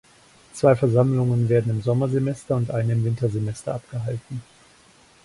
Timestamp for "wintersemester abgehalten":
3.05-4.41